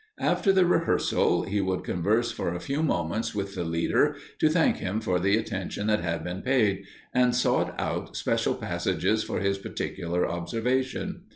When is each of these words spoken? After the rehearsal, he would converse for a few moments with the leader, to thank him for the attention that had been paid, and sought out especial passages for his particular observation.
After 0.19 0.51
the 0.51 0.65
rehearsal, 0.65 1.43
he 1.43 1.61
would 1.61 1.83
converse 1.83 2.31
for 2.31 2.51
a 2.55 2.59
few 2.59 2.81
moments 2.81 3.35
with 3.35 3.53
the 3.53 3.63
leader, 3.63 4.15
to 4.39 4.49
thank 4.49 4.77
him 4.77 4.99
for 4.99 5.19
the 5.19 5.37
attention 5.37 5.85
that 5.85 5.99
had 5.99 6.23
been 6.23 6.41
paid, 6.41 6.85
and 7.13 7.35
sought 7.35 7.79
out 7.79 8.13
especial 8.13 8.55
passages 8.55 9.23
for 9.23 9.41
his 9.41 9.59
particular 9.59 10.27
observation. 10.27 11.25